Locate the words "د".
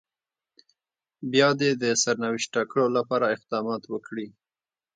1.81-1.83